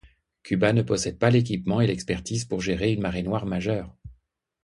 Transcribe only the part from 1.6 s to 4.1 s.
et l'expertise pour gérer une marée noire majeure.